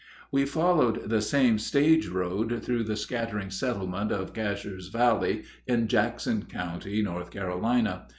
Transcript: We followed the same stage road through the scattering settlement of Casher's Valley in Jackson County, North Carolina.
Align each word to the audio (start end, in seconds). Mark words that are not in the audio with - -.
We 0.31 0.45
followed 0.45 1.11
the 1.11 1.21
same 1.21 1.59
stage 1.59 2.07
road 2.07 2.63
through 2.63 2.85
the 2.85 2.95
scattering 2.97 3.51
settlement 3.51 4.11
of 4.11 4.33
Casher's 4.33 4.87
Valley 4.87 5.43
in 5.67 5.87
Jackson 5.87 6.45
County, 6.45 7.03
North 7.03 7.29
Carolina. 7.29 8.07